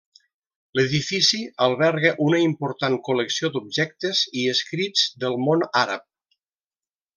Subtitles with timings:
[0.77, 6.09] L'edifici alberga una important col·lecció d'objectes i escrits del món àrab.